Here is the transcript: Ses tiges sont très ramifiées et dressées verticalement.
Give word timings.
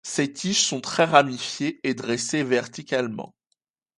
Ses 0.03 0.33
tiges 0.33 0.65
sont 0.65 0.81
très 0.81 1.03
ramifiées 1.05 1.79
et 1.83 1.93
dressées 1.93 2.43
verticalement. 2.43 3.35